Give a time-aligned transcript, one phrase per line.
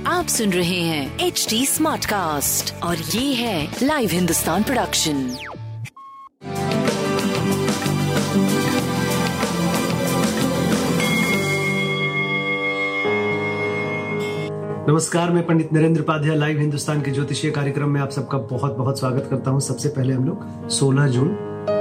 [0.07, 5.37] आप सुन रहे हैं एच डी स्मार्ट कास्ट और ये है लाइव हिंदुस्तान प्रोडक्शन
[14.89, 18.99] नमस्कार मैं पंडित नरेंद्र उपाध्याय लाइव हिंदुस्तान के ज्योतिषीय कार्यक्रम में आप सबका बहुत बहुत
[18.99, 21.29] स्वागत करता हूँ। सबसे पहले हम लोग 16 जून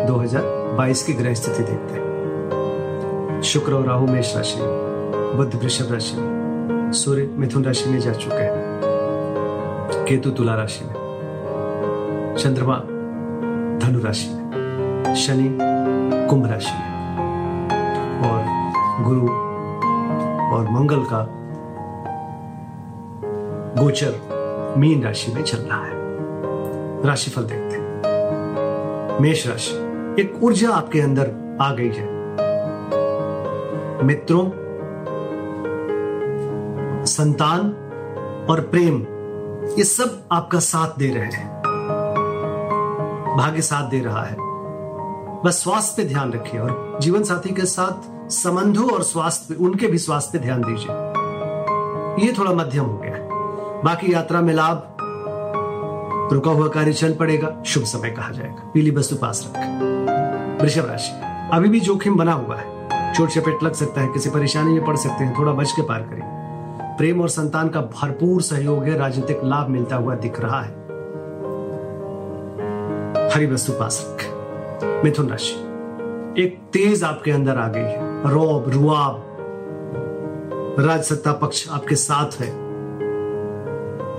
[0.07, 6.17] 2022 की ग्रह स्थिति देखते हैं। शुक्र और राहु मेष राशि। में बुद्ध वृषभ राशि
[6.17, 8.81] में, सूर्य मिथुन राशि में जा चुके हैं।
[10.05, 10.93] केतु तुला राशि में,
[12.39, 12.75] चंद्रमा
[13.79, 15.57] धनु राशि में, शनि
[16.29, 16.91] कुंभ राशि में।
[18.21, 18.71] और
[19.03, 19.27] गुरु
[20.55, 21.27] और मंगल का
[23.83, 24.15] गोचर
[24.77, 25.93] मीन राशि में चल रहा है।
[27.05, 28.01] राशिफल देखते हैं।
[29.21, 29.75] मेष राशि,
[30.21, 32.21] एक ऊर्जा आपके अंदर आ गई है।
[34.03, 34.60] मित्रों
[37.21, 37.59] संतान
[38.49, 39.01] और प्रेम,
[39.77, 41.61] ये सब आपका साथ दे रहे हैं।
[43.37, 44.35] भाग्य साथ दे रहा है।
[45.45, 49.87] बस स्वास्थ्य पे ध्यान रखिए और जीवन साथी के साथ संबंधों और स्वास्थ्य पे, उनके
[49.87, 53.13] भी स्वास्थ्य पे ध्यान दीजिए। ये थोड़ा मध्यम हो गया
[53.83, 54.97] बाकी यात्रा में लाभ,
[56.33, 61.11] रुका हुआ कार्य चल पड़ेगा, शुभ समय कहा जाएगा। पीली वस्तु पास रखें। वृषभ राशि,
[61.53, 64.95] अभी भी जोखिम बना हुआ है। चोट चपेट लग सकता है, किसी परेशानी में पड़
[64.95, 66.40] सकते हैं, थोड़ा बच के पार करें।
[66.97, 70.81] प्रेम और संतान का भरपूर सहयोग है, राजनीतिक लाभ मिलता हुआ दिख रहा है।
[73.29, 74.41] हरी वस्तु पास रखें
[75.03, 75.55] मिथुन राशि।
[76.43, 79.27] एक तेज आपके अंदर आ गई है। रौब, रुआब
[80.79, 82.71] राज सत्ता पक्ष आपके साथ है।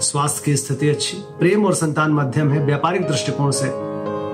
[0.00, 3.68] स्वास्थ्य की स्थिति अच्छी, प्रेम और संतान मध्यम है, व्यापारिक दृष्टिकोण से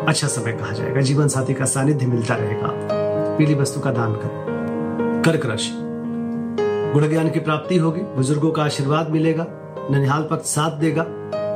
[0.06, 2.68] अच्छा समय कहा जाएगा। जीवन साथी का सानिध्य मिलता रहेगा।
[3.38, 5.87] पीली वस्तु का दान करें। कर्क राशि।
[6.88, 9.46] गुण ज्ञान की प्राप्ति होगी, बुज़ुर्गों का आशीर्वाद मिलेगा,
[9.90, 11.04] ननिहाल पक्ष साथ देगा।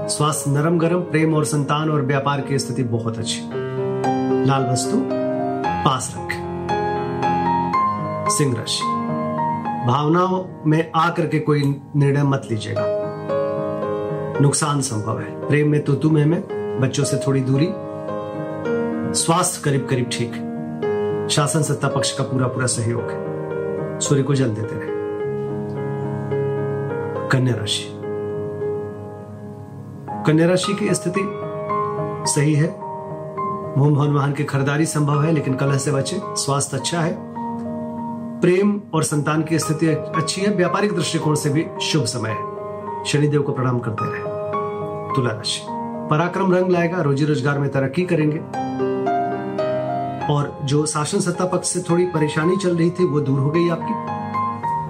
[0.07, 3.41] स्वास्थ्य नरम गरम, प्रेम और संतान और व्यापार की स्थिति बहुत अच्छी।
[4.47, 5.03] लाल वस्तु,
[5.85, 6.69] पास रखें।
[8.31, 8.83] सिंह राशि।
[9.89, 12.85] भावनाओं में आकर के कोई निर्णय मत लीजिएगा।
[14.41, 16.43] नुकसान संभव है। प्रेम में तो तुम्हें में
[16.81, 17.69] बच्चों से थोड़ी दूरी।
[19.15, 20.33] स्वास्थ्य करीब करीब ठीक।
[21.31, 23.33] शासन सत्ता पक्ष का पूरा पूरा सहयोग। है
[24.01, 25.02] सूर्य को जल देते रहे।
[27.33, 27.85] कन्या राशि।
[30.27, 31.21] कन्या राशि की स्थिति
[32.33, 32.69] सही है।
[33.79, 37.17] मोह भवन वाहन की खरीदारी संभव है, लेकिन कलह से बचे, स्वास्थ्य अच्छा है।
[38.41, 43.43] प्रेम और संतान की स्थिति अच्छी है, व्यापारिक दृष्टिकोण से भी शुभ समय है। शनिदेव
[43.43, 44.23] को प्रणाम करते रहे।
[45.17, 45.63] तुला राशि।
[46.11, 48.39] पराक्रम रंग लाएगा, रोजी रोज़गार में तरक्की करेंगे।
[50.35, 53.69] और जो शासन सत्ता पक्ष से थोड़ी परेशानी चल रही थी, वो दूर हो गई
[53.69, 54.23] आपकी।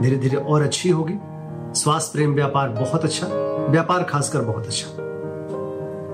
[0.05, 1.15] धीरे धीरे और अच्छी होगी।
[1.75, 3.27] स्वास्थ्य प्रेम व्यापार बहुत अच्छा
[3.71, 4.97] व्यापार खासकर बहुत अच्छा।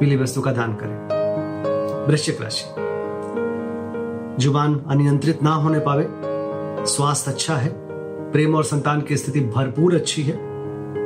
[0.00, 1.08] पीली वस्तु का दान करें।
[2.06, 2.64] वृश्चिक राशि।
[4.44, 6.06] ज़ुबान अनियंत्रित ना होने पावे।
[6.86, 7.72] स्वास्थ्य अच्छा है।
[8.32, 10.34] प्रेम और संतान की स्थिति भरपूर अच्छी है।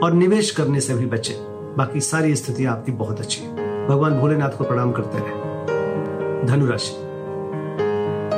[0.02, 1.34] और निवेश करने से भी बचे।
[1.76, 6.92] बाकी सारी स्थिति आपकी बहुत अच्छी है। भगवान भोलेनाथ को प्रणाम करते रहे। धनुराशि।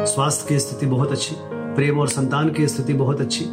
[0.06, 3.44] स्वास्थ्य की स्थिति बहुत अच्छी। प्रेम और संतान की स्थिति बहुत अच्छी।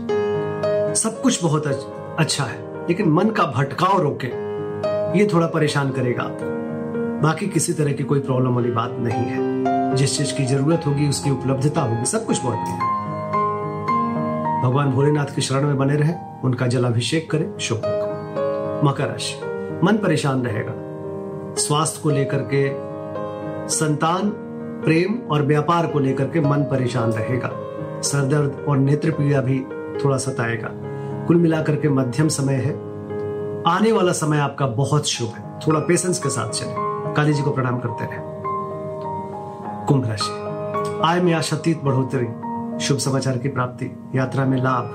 [0.96, 4.28] सब कुछ बहुत अच्छा है, लेकिन मन का भटकाव रोके,
[5.20, 6.62] ये थोड़ा परेशान करेगा आपको।
[7.22, 9.52] बाकी किसी तरह की कोई प्रॉब्लम वाली बात नहीं है।
[9.96, 12.80] जिस चीज़ की ज़रूरत होगी, उसकी उपलब्धता होगी, सब कुछ बहुत है।
[14.64, 16.14] भगवान भोलेनाथ की शरण में बने रहे,
[16.44, 17.78] उनका जलाभिषेक करें, शुभ
[18.86, 19.36] मकर राशि,
[19.84, 20.74] मन परेशान रहेगा।
[21.56, 22.72] स्वास्थ्य को लेकर के,
[23.70, 24.30] संतान,
[24.86, 27.50] प्रेम और व्यापार को लेकर के मन परेशान रहेगा।
[28.02, 29.60] सरदर्द और नेत्र पीड़ा भी
[30.06, 30.70] थोड़ा सताएगा।
[31.32, 32.72] कुल मिलाकर के मध्यम समय है।
[33.76, 36.76] आने वाला समय आपका बहुत शुभ है। थोड़ा पेशेंस के साथ चले।
[37.14, 38.20] काली जी को प्रणाम करते रहे।
[39.86, 42.28] कुंभ राशि। आय में आशातीत बढ़ोतरी,
[42.80, 44.94] शुभ समाचार की प्राप्ति, यात्रा में लाभ,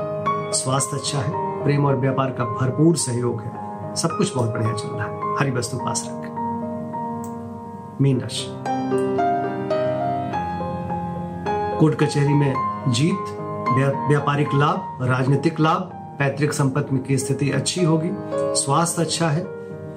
[0.53, 3.51] स्वास्थ्य अच्छा है, प्रेम और व्यापार का भरपूर सहयोग है।
[3.95, 6.31] सब कुछ बहुत बढ़िया चल रहा है। हरी वस्तु पास रख।
[8.01, 8.47] मीन राशि।
[11.79, 12.55] कोर्ट कचहरी में
[12.89, 13.39] जीत
[14.09, 18.11] व्यापारिक लाभ, राजनीतिक लाभ पैतृक संपत्ति की स्थिति अच्छी होगी
[18.61, 19.45] स्वास्थ्य अच्छा है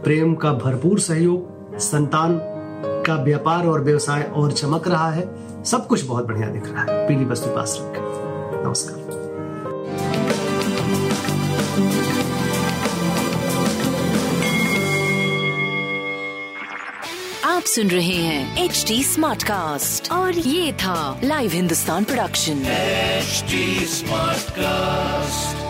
[0.04, 2.40] प्रेम का भरपूर सहयोग संतान
[3.06, 5.28] का व्यापार और व्यवसाय और चमक रहा है
[5.64, 9.08] सब कुछ बहुत बढ़िया दिख रहा है। पीली वस्तु पास रखें नमस्कार।
[17.46, 22.64] आप सुन रहे हैं एच डी स्मार्ट कास्ट और ये था Live Hindustan production
[23.86, 25.69] smart Smartcast.